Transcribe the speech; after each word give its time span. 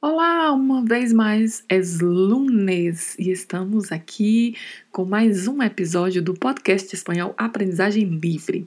Olá, 0.00 0.52
uma 0.52 0.84
vez 0.84 1.10
mais, 1.10 1.64
é 1.70 1.80
lunes 2.02 3.16
e 3.18 3.30
estamos 3.30 3.90
aqui 3.90 4.54
com 4.92 5.06
mais 5.06 5.48
um 5.48 5.62
episódio 5.62 6.22
do 6.22 6.34
podcast 6.34 6.94
espanhol 6.94 7.34
Aprendizagem 7.36 8.04
Livre. 8.04 8.66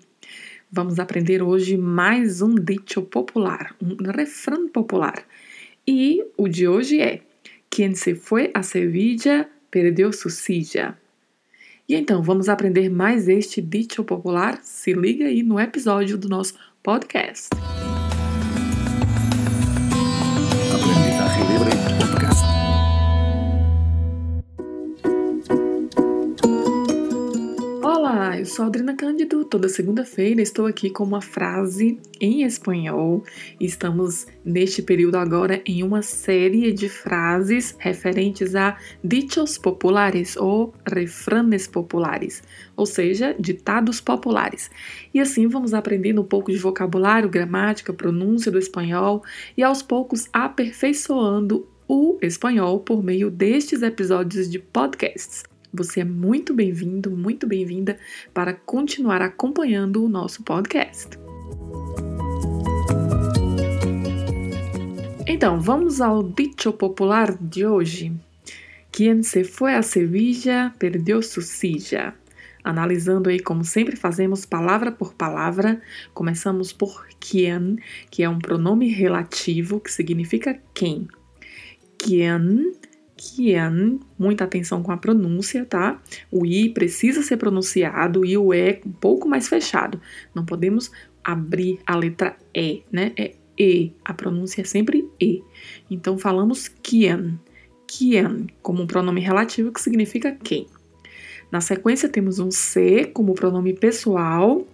Vamos 0.72 0.98
aprender 0.98 1.44
hoje 1.44 1.78
mais 1.78 2.42
um 2.42 2.56
dicho 2.56 3.04
popular, 3.04 3.76
um 3.80 3.96
refrão 4.12 4.68
popular. 4.68 5.24
E 5.88 6.26
o 6.36 6.48
de 6.48 6.68
hoje 6.68 7.00
é: 7.00 7.22
Quem 7.70 7.94
se 7.94 8.16
foi 8.16 8.50
a 8.52 8.64
Sevilla 8.64 9.48
perdeu 9.70 10.12
su 10.12 10.32
silla. 10.32 10.98
E 11.88 11.94
então, 11.94 12.24
vamos 12.24 12.50
aprender 12.50 12.90
mais 12.90 13.30
este 13.30 13.62
dicho 13.62 14.04
popular? 14.04 14.60
Se 14.64 14.94
liga 14.94 15.26
aí 15.26 15.44
no 15.44 15.60
episódio 15.60 16.18
do 16.18 16.28
nosso 16.28 16.56
podcast. 16.82 17.50
Eu 28.40 28.46
sou 28.46 28.64
a 28.64 28.68
Adriana 28.70 28.96
Cândido. 28.96 29.44
Toda 29.44 29.68
segunda-feira 29.68 30.42
estou 30.42 30.66
aqui 30.66 30.90
com 30.90 31.04
uma 31.04 31.22
frase 31.22 32.00
em 32.22 32.44
espanhol. 32.44 33.22
Estamos 33.60 34.26
neste 34.46 34.82
período 34.82 35.16
agora 35.16 35.62
em 35.66 35.84
uma 35.84 36.02
série 36.02 36.72
de 36.72 36.88
frases 36.88 37.76
referentes 37.78 38.56
a 38.56 38.78
dichos 39.04 39.58
populares 39.58 40.38
ou 40.38 40.74
refranes 40.90 41.68
populares, 41.68 42.42
ou 42.78 42.86
seja, 42.86 43.36
ditados 43.38 44.00
populares. 44.00 44.72
E 45.14 45.20
assim 45.20 45.46
vamos 45.48 45.74
aprendendo 45.74 46.22
um 46.22 46.26
pouco 46.26 46.50
de 46.50 46.58
vocabulário, 46.58 47.28
gramática, 47.28 47.92
pronúncia 47.92 48.50
do 48.50 48.58
espanhol 48.58 49.22
e 49.58 49.64
aos 49.64 49.82
poucos 49.82 50.30
aperfeiçoando 50.32 51.68
o 51.90 52.18
espanhol 52.22 52.80
por 52.80 53.04
meio 53.04 53.30
destes 53.30 53.82
episódios 53.82 54.50
de 54.50 54.60
podcasts. 54.60 55.49
Você 55.72 56.00
é 56.00 56.04
muito 56.04 56.52
bem-vindo, 56.52 57.12
muito 57.12 57.46
bem-vinda 57.46 58.00
para 58.34 58.54
continuar 58.54 59.22
acompanhando 59.22 60.04
o 60.04 60.10
nosso 60.10 60.44
podcast. 60.44 61.10
Então, 65.28 65.62
vamos 65.62 66.02
ao 66.02 66.24
dicho 66.24 66.74
popular 66.74 67.38
de 67.38 67.68
hoje. 67.68 68.12
Quem 68.92 69.22
se 69.22 69.44
foi 69.44 69.76
a 69.76 69.84
Sevilla 69.84 70.74
perdeu 70.80 71.22
su 71.22 71.40
silla. 71.42 72.16
Analisando 72.64 73.30
aí, 73.30 73.40
como 73.40 73.64
sempre 73.64 73.96
fazemos, 73.96 74.48
palavra 74.48 74.92
por 74.92 75.14
palavra, 75.14 75.80
começamos 76.16 76.74
por 76.74 77.08
quien, 77.20 77.78
que 78.10 78.24
é 78.24 78.30
um 78.30 78.40
pronome 78.40 78.90
relativo 78.90 79.80
que 79.80 79.92
significa 79.92 80.60
quem. 80.74 81.08
Quien 81.96 82.74
Kian, 83.20 84.00
muita 84.18 84.46
atenção 84.46 84.82
com 84.82 84.94
a 84.94 84.98
pronúncia, 84.98 85.66
tá? 85.66 86.02
O 86.32 86.46
I 86.46 86.70
precisa 86.70 87.22
ser 87.22 87.36
pronunciado 87.36 88.24
e 88.24 88.38
o 88.38 88.54
E 88.54 88.80
um 88.86 88.94
pouco 88.94 89.28
mais 89.28 89.50
fechado. 89.50 90.00
Não 90.34 90.46
podemos 90.46 90.90
abrir 91.22 91.80
a 91.86 91.98
letra 91.98 92.38
E, 92.56 92.82
né? 92.90 93.12
É 93.18 93.36
E, 93.58 93.92
a 94.06 94.14
pronúncia 94.14 94.62
é 94.62 94.64
sempre 94.64 95.06
E. 95.20 95.44
Então 95.92 96.18
falamos 96.18 96.70
Kian, 96.82 97.38
Kian, 97.86 98.48
como 98.62 98.84
um 98.84 98.88
pronome 98.88 99.20
relativo 99.20 99.74
que 99.74 99.82
significa 99.82 100.32
quem. 100.32 100.66
Na 101.52 101.60
sequência 101.60 102.08
temos 102.08 102.40
um 102.40 102.50
C 102.50 103.06
como 103.14 103.34
pronome 103.34 103.74
pessoal 103.74 104.66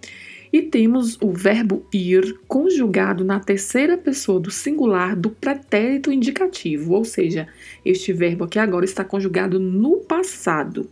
e 0.56 0.62
temos 0.62 1.18
o 1.20 1.30
verbo 1.30 1.86
ir 1.92 2.40
conjugado 2.48 3.22
na 3.22 3.38
terceira 3.38 3.98
pessoa 3.98 4.40
do 4.40 4.50
singular 4.50 5.14
do 5.14 5.28
pretérito 5.28 6.10
indicativo, 6.10 6.94
ou 6.94 7.04
seja, 7.04 7.46
este 7.84 8.10
verbo 8.10 8.44
aqui 8.44 8.58
agora 8.58 8.86
está 8.86 9.04
conjugado 9.04 9.60
no 9.60 9.98
passado. 9.98 10.88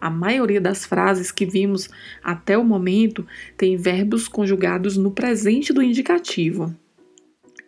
A 0.00 0.08
maioria 0.08 0.60
das 0.60 0.84
frases 0.86 1.32
que 1.32 1.44
vimos 1.44 1.90
até 2.22 2.56
o 2.56 2.64
momento 2.64 3.26
tem 3.56 3.76
verbos 3.76 4.28
conjugados 4.28 4.96
no 4.96 5.10
presente 5.10 5.72
do 5.72 5.82
indicativo. 5.82 6.72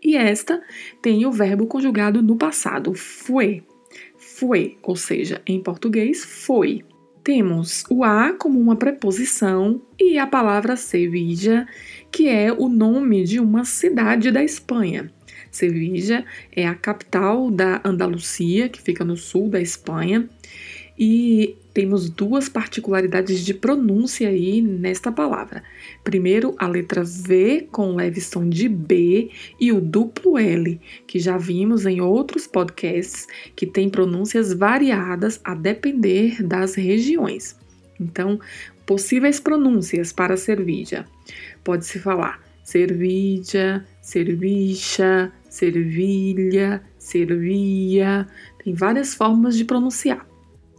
E 0.00 0.16
esta 0.16 0.62
tem 1.02 1.26
o 1.26 1.32
verbo 1.32 1.66
conjugado 1.66 2.22
no 2.22 2.36
passado, 2.36 2.94
foi. 2.94 3.64
Foi, 4.16 4.78
ou 4.80 4.94
seja, 4.94 5.42
em 5.44 5.60
português, 5.60 6.24
foi. 6.24 6.84
Temos 7.24 7.84
o 7.88 8.02
a 8.02 8.32
como 8.32 8.58
uma 8.58 8.74
preposição 8.74 9.80
e 9.98 10.18
a 10.18 10.26
palavra 10.26 10.76
Sevilla, 10.76 11.68
que 12.10 12.28
é 12.28 12.52
o 12.52 12.68
nome 12.68 13.22
de 13.22 13.38
uma 13.38 13.64
cidade 13.64 14.32
da 14.32 14.42
Espanha. 14.42 15.08
Sevilla 15.48 16.24
é 16.50 16.66
a 16.66 16.74
capital 16.74 17.48
da 17.48 17.80
Andalucia, 17.84 18.68
que 18.68 18.82
fica 18.82 19.04
no 19.04 19.16
sul 19.16 19.48
da 19.48 19.60
Espanha, 19.60 20.28
e 20.98 21.56
temos 21.72 22.10
duas 22.10 22.48
particularidades 22.48 23.44
de 23.44 23.54
pronúncia 23.54 24.28
aí 24.28 24.60
nesta 24.60 25.10
palavra. 25.10 25.62
Primeiro, 26.04 26.54
a 26.58 26.66
letra 26.68 27.02
V 27.02 27.68
com 27.70 27.94
leve 27.94 28.20
som 28.20 28.48
de 28.48 28.68
B 28.68 29.30
e 29.58 29.72
o 29.72 29.80
duplo 29.80 30.38
L, 30.38 30.80
que 31.06 31.18
já 31.18 31.38
vimos 31.38 31.86
em 31.86 32.00
outros 32.00 32.46
podcasts, 32.46 33.26
que 33.56 33.66
tem 33.66 33.88
pronúncias 33.88 34.52
variadas 34.52 35.40
a 35.42 35.54
depender 35.54 36.42
das 36.42 36.74
regiões. 36.74 37.56
Então, 37.98 38.38
possíveis 38.84 39.40
pronúncias 39.40 40.12
para 40.12 40.36
cerveja. 40.36 41.06
Pode-se 41.64 41.98
falar 41.98 42.40
cerveja, 42.64 43.84
cervicha, 44.00 45.32
servilha, 45.48 46.82
servia. 46.98 48.26
Tem 48.62 48.74
várias 48.74 49.14
formas 49.14 49.56
de 49.56 49.64
pronunciar. 49.64 50.31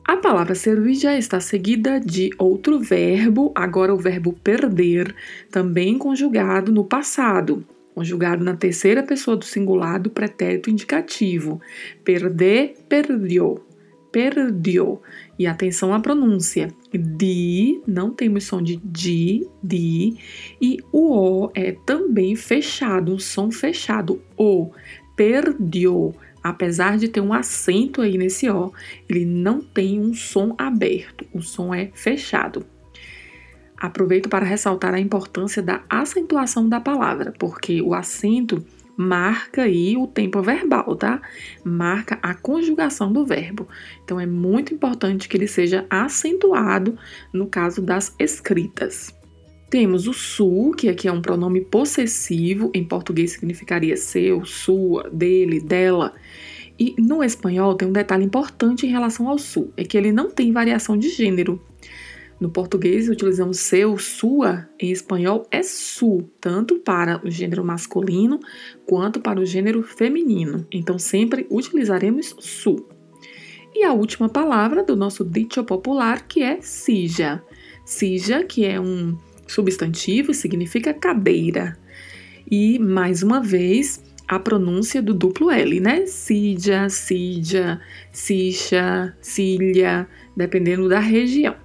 A 0.06 0.18
palavra 0.18 0.54
servir 0.54 0.96
já 0.96 1.18
está 1.18 1.40
seguida 1.40 1.98
de 1.98 2.30
outro 2.38 2.78
verbo, 2.78 3.54
agora 3.56 3.94
o 3.94 3.98
verbo 3.98 4.34
perder, 4.34 5.16
também 5.50 5.98
conjugado 5.98 6.74
no 6.74 6.84
passado, 6.84 7.66
conjugado 7.96 8.44
na 8.44 8.54
terceira 8.54 9.02
pessoa 9.02 9.38
do 9.38 9.46
singular 9.46 9.98
do 10.00 10.10
pretérito 10.10 10.70
indicativo. 10.70 11.62
Perder, 12.04 12.76
perdeu. 12.90 13.66
Perdeu. 14.12 15.02
E 15.40 15.48
atenção 15.48 15.94
à 15.94 16.00
pronúncia. 16.00 16.68
Di, 16.94 17.82
não 17.88 18.12
temos 18.12 18.44
som 18.44 18.62
de 18.62 18.76
di, 18.84 19.48
di. 19.64 20.18
E 20.62 20.78
o 20.92 21.46
O 21.46 21.52
é 21.56 21.72
também 21.86 22.36
fechado, 22.36 23.14
um 23.14 23.18
som 23.18 23.50
fechado. 23.50 24.22
O. 24.38 24.70
Perdeu 25.16 26.14
apesar 26.44 26.98
de 26.98 27.08
ter 27.08 27.22
um 27.22 27.34
acento 27.34 28.02
aí 28.02 28.18
nesse 28.18 28.50
O, 28.50 28.74
ele 29.10 29.26
não 29.26 29.62
tem 29.62 30.00
um 30.00 30.14
som 30.14 30.54
aberto, 30.58 31.26
o 31.34 31.42
som 31.42 31.74
é 31.74 31.90
fechado. 31.94 32.66
Aproveito 33.78 34.30
para 34.30 34.46
ressaltar 34.46 34.94
a 34.94 35.00
importância 35.00 35.62
da 35.62 35.84
acentuação 35.90 36.68
da 36.68 36.80
palavra, 36.80 37.34
porque 37.38 37.82
o 37.82 37.94
acento 37.94 38.66
marca 38.96 39.64
aí 39.64 39.98
o 39.98 40.08
tempo 40.08 40.42
verbal, 40.42 40.96
tá? 40.96 41.22
Marca 41.64 42.20
a 42.22 42.34
conjugação 42.34 43.12
do 43.12 43.26
verbo. 43.26 43.68
Então 44.04 44.20
é 44.20 44.26
muito 44.26 44.74
importante 44.74 45.28
que 45.28 45.36
ele 45.36 45.48
seja 45.48 45.86
acentuado 45.90 46.98
no 47.34 47.48
caso 47.48 47.82
das 47.82 48.16
escritas. 48.20 49.14
Temos 49.74 50.08
o 50.08 50.14
su, 50.14 50.72
que 50.78 50.88
aqui 50.88 51.08
é 51.08 51.12
um 51.12 51.20
pronome 51.20 51.60
possessivo, 51.60 52.70
em 52.76 52.84
português 52.84 53.32
significaria 53.32 53.98
seu, 53.98 54.46
sua, 54.46 55.10
dele, 55.10 55.60
dela. 55.60 56.14
E 56.78 56.94
no 57.00 57.24
espanhol 57.24 57.74
tem 57.74 57.88
um 57.88 57.92
detalhe 57.92 58.24
importante 58.24 58.86
em 58.86 58.92
relação 58.92 59.28
ao 59.28 59.40
su, 59.40 59.74
é 59.76 59.84
que 59.84 59.98
ele 59.98 60.12
não 60.12 60.30
tem 60.30 60.52
variação 60.52 60.96
de 60.96 61.10
gênero. 61.10 61.60
No 62.40 62.52
português 62.52 63.10
utilizamos 63.10 63.58
seu, 63.62 63.98
sua, 63.98 64.70
em 64.80 64.92
espanhol 64.92 65.48
é 65.50 65.64
su, 65.64 66.30
tanto 66.40 66.76
para 66.76 67.20
o 67.26 67.32
gênero 67.32 67.66
masculino 67.66 68.40
quanto 68.86 69.20
para 69.20 69.40
o 69.40 69.46
gênero 69.46 69.82
feminino. 69.82 70.68
Então 70.72 71.00
sempre 71.00 71.48
utilizaremos 71.50 72.36
su. 72.38 72.76
E 73.74 73.84
a 73.84 73.92
última 73.92 74.30
palavra 74.30 74.84
do 74.84 74.96
nosso 74.96 75.26
dicho 75.26 75.64
popular 75.64 76.28
que 76.28 76.44
é 76.44 76.62
sija. 76.62 77.42
Sija, 77.84 78.44
que 78.44 78.66
é 78.66 78.80
um 78.80 79.18
substantivo 79.54 80.34
significa 80.34 80.94
cadeira. 80.94 81.78
E, 82.50 82.80
mais 82.80 83.24
uma 83.24 83.40
vez, 83.40 84.04
a 84.28 84.40
pronúncia 84.40 85.02
do 85.02 85.14
duplo 85.14 85.52
L, 85.52 85.80
né? 85.80 86.06
Sídia, 86.06 86.90
sídia, 86.90 87.80
sicha, 88.12 89.16
silha, 89.22 90.08
dependendo 90.36 90.90
da 90.90 91.00
região. 91.00 91.56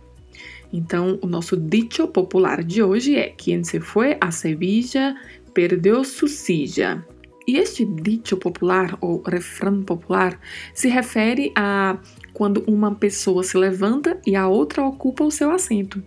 Então, 0.73 1.19
o 1.23 1.27
nosso 1.27 1.57
dicho 1.57 2.07
popular 2.09 2.63
de 2.63 2.83
hoje 2.83 3.17
é: 3.17 3.31
Quem 3.31 3.65
se 3.65 3.81
foi 3.81 4.17
a 4.21 4.31
Sevilla 4.31 5.17
perdeu 5.55 6.05
su 6.05 6.29
silla. 6.29 7.05
E 7.47 7.57
este 7.57 7.87
dicho 7.87 8.37
popular, 8.37 8.99
ou 9.01 9.23
refrão 9.23 9.83
popular, 9.83 10.39
se 10.75 10.89
refere 10.89 11.51
a 11.57 11.99
quando 12.35 12.63
uma 12.67 12.95
pessoa 12.95 13.43
se 13.43 13.57
levanta 13.57 14.21
e 14.27 14.37
a 14.37 14.47
outra 14.47 14.85
ocupa 14.85 15.25
o 15.25 15.31
seu 15.31 15.51
assento 15.51 16.03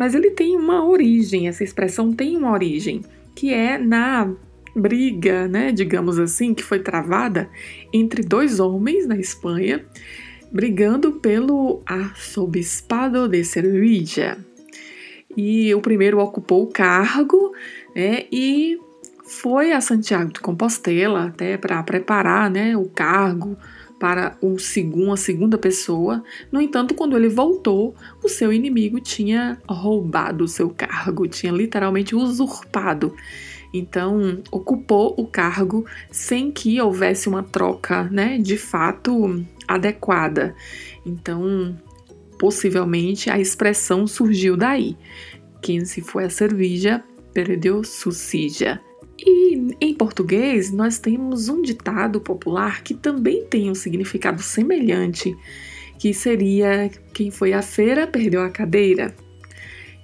mas 0.00 0.14
ele 0.14 0.30
tem 0.30 0.56
uma 0.56 0.82
origem, 0.82 1.46
essa 1.46 1.62
expressão 1.62 2.10
tem 2.10 2.34
uma 2.34 2.50
origem, 2.50 3.02
que 3.34 3.52
é 3.52 3.76
na 3.76 4.32
briga, 4.74 5.46
né, 5.46 5.72
digamos 5.72 6.18
assim, 6.18 6.54
que 6.54 6.64
foi 6.64 6.78
travada 6.78 7.50
entre 7.92 8.22
dois 8.22 8.60
homens 8.60 9.06
na 9.06 9.18
Espanha, 9.18 9.84
brigando 10.50 11.12
pelo 11.12 11.82
arzobispado 11.84 13.28
de 13.28 13.44
Sevilla. 13.44 14.38
E 15.36 15.74
o 15.74 15.82
primeiro 15.82 16.18
ocupou 16.18 16.62
o 16.62 16.68
cargo 16.68 17.52
né, 17.94 18.24
e 18.32 18.78
foi 19.22 19.70
a 19.70 19.82
Santiago 19.82 20.32
de 20.32 20.40
Compostela 20.40 21.26
até 21.26 21.58
para 21.58 21.82
preparar 21.82 22.50
né, 22.50 22.74
o 22.74 22.86
cargo 22.88 23.54
para 24.00 24.38
um 24.42 24.58
segundo, 24.58 25.04
uma 25.04 25.16
segunda 25.16 25.58
pessoa. 25.58 26.24
No 26.50 26.58
entanto, 26.58 26.94
quando 26.94 27.16
ele 27.16 27.28
voltou, 27.28 27.94
o 28.24 28.28
seu 28.28 28.50
inimigo 28.50 28.98
tinha 28.98 29.58
roubado 29.68 30.44
o 30.44 30.48
seu 30.48 30.70
cargo, 30.70 31.28
tinha 31.28 31.52
literalmente 31.52 32.16
usurpado. 32.16 33.14
Então, 33.72 34.42
ocupou 34.50 35.14
o 35.18 35.26
cargo 35.26 35.84
sem 36.10 36.50
que 36.50 36.80
houvesse 36.80 37.28
uma 37.28 37.42
troca, 37.42 38.04
né, 38.04 38.38
de 38.38 38.56
fato 38.56 39.44
adequada. 39.68 40.56
Então, 41.04 41.78
possivelmente 42.38 43.28
a 43.28 43.38
expressão 43.38 44.06
surgiu 44.06 44.56
daí. 44.56 44.96
Quem 45.60 45.84
se 45.84 46.00
foi 46.00 46.24
a 46.24 46.30
cerveja 46.30 47.04
perdeu 47.34 47.84
sucija. 47.84 48.80
E 49.22 49.76
em 49.80 49.94
português, 49.94 50.72
nós 50.72 50.98
temos 50.98 51.48
um 51.48 51.60
ditado 51.60 52.20
popular 52.20 52.82
que 52.82 52.94
também 52.94 53.44
tem 53.44 53.70
um 53.70 53.74
significado 53.74 54.42
semelhante, 54.42 55.36
que 55.98 56.14
seria: 56.14 56.90
quem 57.12 57.30
foi 57.30 57.52
à 57.52 57.60
feira 57.60 58.06
perdeu 58.06 58.42
a 58.42 58.48
cadeira. 58.48 59.14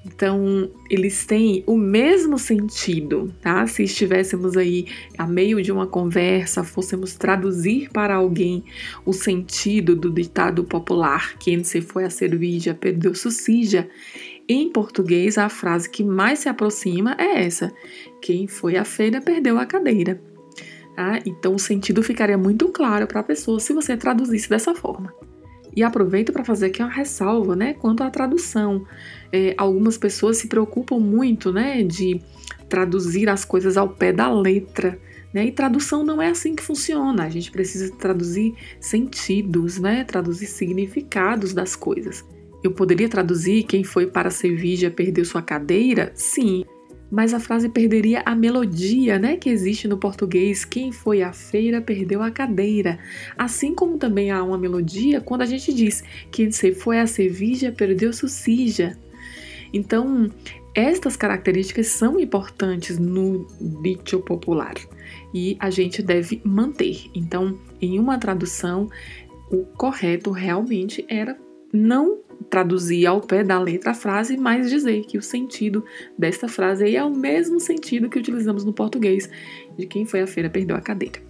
Então, 0.07 0.71
eles 0.89 1.27
têm 1.27 1.65
o 1.67 1.77
mesmo 1.77 2.39
sentido, 2.39 3.35
tá? 3.43 3.67
Se 3.67 3.83
estivéssemos 3.83 4.57
aí 4.57 4.87
a 5.19 5.27
meio 5.27 5.61
de 5.61 5.73
uma 5.73 5.87
conversa, 5.87 6.62
fôssemos 6.62 7.15
traduzir 7.15 7.91
para 7.91 8.15
alguém 8.15 8.62
o 9.05 9.12
sentido 9.12 9.97
do 9.97 10.09
ditado 10.12 10.62
popular, 10.62 11.37
quem 11.39 11.65
se 11.65 11.81
foi 11.81 12.05
a 12.05 12.11
cerveja 12.11 12.73
perdeu 12.73 13.17
sucija, 13.17 13.89
em 14.49 14.71
português 14.71 15.39
a 15.39 15.49
frase 15.49 15.91
que 15.91 16.05
mais 16.05 16.41
se 16.41 16.49
aproxima 16.49 17.17
é 17.19 17.45
essa: 17.45 17.73
quem 18.21 18.47
foi 18.47 18.77
à 18.77 18.85
feira 18.85 19.21
perdeu 19.21 19.59
a 19.59 19.67
cadeira. 19.67 20.21
Tá? 20.95 21.21
Então, 21.27 21.55
o 21.55 21.59
sentido 21.59 22.03
ficaria 22.03 22.39
muito 22.39 22.69
claro 22.69 23.07
para 23.07 23.21
a 23.21 23.25
pessoa 23.25 23.61
se 23.61 23.73
você 23.73 23.97
traduzisse 23.97 24.49
dessa 24.49 24.75
forma. 24.75 25.13
E 25.75 25.83
aproveito 25.83 26.33
para 26.33 26.43
fazer 26.43 26.67
aqui 26.67 26.83
uma 26.83 26.91
ressalva, 26.91 27.55
né, 27.55 27.75
quanto 27.75 28.03
à 28.03 28.09
tradução. 28.09 28.87
É, 29.31 29.55
algumas 29.59 29.99
pessoas 29.99 30.39
se 30.39 30.49
preocupam 30.49 30.99
muito, 30.99 31.53
né, 31.53 31.83
de 31.83 32.23
traduzir 32.67 33.29
as 33.29 33.45
coisas 33.45 33.77
ao 33.77 33.91
pé 33.91 34.11
da 34.11 34.33
letra. 34.33 34.99
Né? 35.35 35.47
E 35.47 35.53
tradução 35.53 36.03
não 36.03 36.23
é 36.23 36.29
assim 36.29 36.57
que 36.57 36.63
funciona. 36.63 37.25
A 37.25 37.29
gente 37.29 37.51
precisa 37.51 37.95
traduzir 37.95 38.55
sentidos, 38.81 39.79
né? 39.79 40.03
Traduzir 40.03 40.47
significados 40.47 41.53
das 41.53 41.77
coisas. 41.77 42.25
Eu 42.67 42.73
poderia 42.73 43.09
traduzir 43.09 43.63
quem 43.63 43.85
foi 43.85 44.09
para 44.09 44.29
Sevilla 44.29 44.91
perdeu 44.91 45.25
sua 45.25 45.41
cadeira? 45.41 46.11
Sim, 46.17 46.65
mas 47.09 47.33
a 47.33 47.39
frase 47.39 47.69
perderia 47.69 48.25
a 48.27 48.35
melodia, 48.35 49.21
né, 49.21 49.37
que 49.37 49.49
existe 49.49 49.87
no 49.87 49.97
português. 49.97 50.65
Quem 50.65 50.91
foi 50.91 51.23
à 51.23 51.33
feira 51.33 51.81
perdeu 51.81 52.21
a 52.21 52.29
cadeira. 52.29 52.99
Assim 53.39 53.73
como 53.73 53.99
também 53.99 54.33
há 54.33 54.43
uma 54.43 54.59
melodia 54.59 55.21
quando 55.21 55.43
a 55.43 55.47
gente 55.47 55.73
diz 55.73 56.03
quem 56.33 56.51
se 56.51 56.75
foi 56.75 56.99
a 56.99 57.07
Sevilla 57.07 57.71
perdeu 57.71 58.13
sucija. 58.13 58.99
Então, 59.73 60.29
estas 60.75 61.17
características 61.17 61.87
são 61.87 62.19
importantes 62.19 62.99
no 62.99 63.47
dito 63.81 64.19
popular 64.19 64.75
e 65.33 65.57
a 65.61 65.71
gente 65.71 66.03
deve 66.03 66.43
manter. 66.45 67.09
Então, 67.15 67.57
em 67.81 68.01
uma 68.01 68.19
tradução, 68.19 68.89
o 69.53 69.65
correto 69.67 70.33
realmente 70.33 71.07
era 71.09 71.39
não 71.73 72.25
traduzir 72.50 73.06
ao 73.06 73.21
pé 73.21 73.43
da 73.43 73.61
letra 73.61 73.91
a 73.91 73.94
frase, 73.94 74.37
mas 74.37 74.71
dizer 74.71 75.05
que 75.05 75.19
o 75.19 75.23
sentido 75.23 75.85
desta 76.19 76.49
frase 76.49 76.85
aí 76.85 76.97
é 76.97 77.05
o 77.05 77.15
mesmo 77.15 77.61
sentido 77.61 78.09
que 78.09 78.19
utilizamos 78.19 78.65
no 78.65 78.73
português 78.73 79.29
de 79.77 79.87
quem 79.87 80.05
foi 80.05 80.21
à 80.21 80.27
feira 80.27 80.50
perdeu 80.50 80.77
a 80.77 80.81
cadeira. 80.81 81.21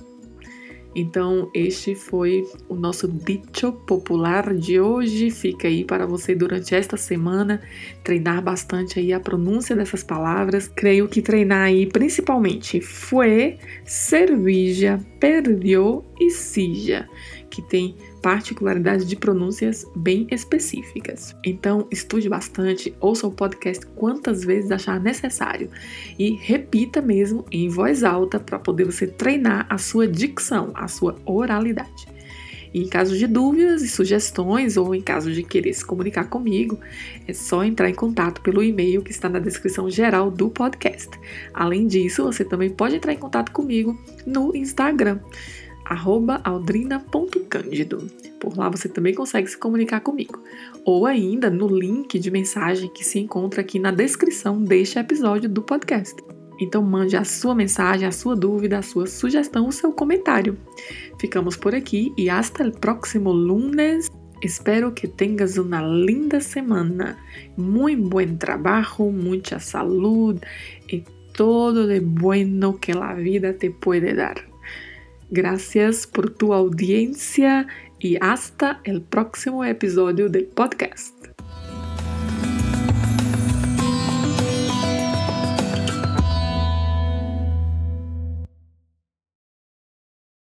Então, 0.99 1.51
este 1.53 1.95
foi 1.95 2.43
o 2.71 2.75
nosso 2.75 3.07
dicho 3.07 3.71
popular 3.71 4.55
de 4.55 4.81
hoje. 4.81 5.31
Fica 5.31 5.69
aí 5.69 5.85
para 5.85 6.07
você 6.07 6.35
durante 6.35 6.75
esta 6.75 6.97
semana 6.97 7.61
treinar 8.03 8.43
bastante 8.43 8.99
aí 8.99 9.13
a 9.13 9.21
pronúncia 9.21 9.77
dessas 9.77 10.03
palavras. 10.03 10.69
Creio 10.69 11.07
que 11.07 11.21
treinar 11.21 11.67
aí 11.67 11.85
principalmente 11.85 12.81
foi, 12.81 13.59
cerveja, 13.85 14.99
perdeu 15.21 16.03
e 16.19 16.31
sija, 16.31 17.07
que 17.57 17.63
tem 17.63 17.97
particularidades 18.21 19.07
de 19.07 19.17
pronúncias 19.17 19.87
bem 19.97 20.27
específicas. 20.31 21.35
Então, 21.43 21.89
estude 21.91 22.29
bastante, 22.29 22.95
ouça 23.01 23.27
o 23.27 23.33
podcast 23.33 23.87
quantas 23.95 24.45
vezes 24.45 24.71
achar 24.71 25.01
necessário 25.01 25.71
e 26.19 26.33
repita 26.33 27.01
mesmo 27.01 27.47
em 27.51 27.71
voz 27.71 28.05
alta 28.05 28.39
para 28.39 28.59
poder 28.59 28.85
você 28.85 29.07
treinar 29.07 29.67
a 29.71 29.79
sua 29.79 30.07
dicção, 30.07 30.71
a 30.75 30.87
sua 30.87 31.17
oralidade. 31.25 32.07
E 32.75 32.83
em 32.83 32.89
caso 32.89 33.17
de 33.17 33.27
dúvidas 33.27 33.81
e 33.81 33.89
sugestões, 33.89 34.77
ou 34.77 34.95
em 34.95 35.01
caso 35.01 35.33
de 35.33 35.43
querer 35.43 35.73
se 35.73 35.83
comunicar 35.83 36.25
comigo, 36.25 36.79
é 37.27 37.33
só 37.33 37.65
entrar 37.65 37.89
em 37.89 37.95
contato 37.95 38.43
pelo 38.43 38.63
e-mail 38.63 39.01
que 39.01 39.13
está 39.13 39.31
na 39.31 39.39
descrição 39.39 39.89
geral 39.89 40.31
do 40.31 40.51
podcast. 40.51 41.09
Além 41.55 41.87
disso, 41.87 42.23
você 42.25 42.45
também 42.45 42.69
pode 42.69 42.97
entrar 42.97 43.15
em 43.15 43.19
contato 43.19 43.51
comigo 43.51 43.99
no 44.27 44.55
Instagram 44.55 45.21
aldrina.cândido. 46.45 48.11
Por 48.41 48.57
lá 48.57 48.69
você 48.69 48.89
também 48.89 49.15
consegue 49.15 49.49
se 49.49 49.57
comunicar 49.57 50.01
comigo. 50.01 50.43
Ou 50.85 51.07
ainda 51.07 51.51
no 51.51 51.67
link 51.67 52.19
de 52.19 52.31
mensagem 52.31 52.89
que 52.93 53.05
se 53.05 53.19
encontra 53.19 53.61
aqui 53.61 53.79
na 53.79 53.91
descrição 53.91 54.63
deste 54.63 54.99
episódio 54.99 55.49
do 55.49 55.63
podcast. 55.63 56.17
Então 56.59 56.83
mande 56.83 57.17
a 57.17 57.25
sua 57.25 57.55
mensagem, 57.55 58.07
a 58.07 58.13
sua 58.13 58.35
dúvida, 58.35 58.79
a 58.79 58.83
sua 58.83 59.07
sugestão, 59.07 59.69
o 59.69 59.73
seu 59.73 59.93
comentário. 59.93 60.57
Ficamos 61.21 61.57
por 61.57 61.75
aqui 61.75 62.13
e 62.17 62.31
hasta 62.31 62.63
el 62.63 62.73
próximo 62.73 63.33
lunes. 63.33 64.09
Espero 64.43 64.93
que 64.93 65.09
tengas 65.09 65.57
una 65.57 65.83
linda 65.83 66.41
semana, 66.41 67.19
muy 67.57 67.97
buen 67.97 68.39
trabajo, 68.39 69.11
mucha 69.11 69.59
salud 69.59 70.39
y 70.89 71.05
todo 71.33 71.87
de 71.87 72.01
bueno 72.01 72.79
que 72.79 72.95
la 72.95 73.15
vida 73.15 73.55
te 73.55 73.71
puede 73.71 74.15
dar. 74.15 74.56
Gracias 75.31 76.07
por 76.07 76.31
tu 76.31 76.55
audiencia 76.55 77.67
y 77.99 78.17
hasta 78.21 78.81
el 78.85 79.03
próximo 79.03 79.65
episodio 79.65 80.29
del 80.29 80.47
podcast. 80.47 81.16